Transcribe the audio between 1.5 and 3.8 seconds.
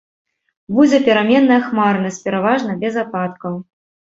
хмарнасць, пераважна без ападкаў.